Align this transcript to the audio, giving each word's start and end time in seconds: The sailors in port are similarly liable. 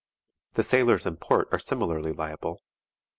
The 0.55 0.63
sailors 0.63 1.05
in 1.05 1.17
port 1.17 1.47
are 1.51 1.59
similarly 1.59 2.11
liable. 2.11 2.63